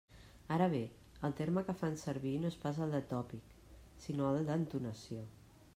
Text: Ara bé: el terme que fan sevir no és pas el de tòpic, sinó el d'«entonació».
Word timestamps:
Ara 0.53 0.67
bé: 0.69 0.79
el 1.29 1.35
terme 1.41 1.63
que 1.67 1.75
fan 1.81 1.99
sevir 2.05 2.33
no 2.45 2.51
és 2.55 2.59
pas 2.65 2.81
el 2.87 2.97
de 2.99 3.03
tòpic, 3.15 3.55
sinó 4.07 4.33
el 4.39 4.45
d'«entonació». 4.51 5.29